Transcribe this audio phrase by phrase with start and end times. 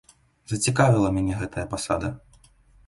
[0.53, 2.13] Зацікавіла мяне гэтая пасада.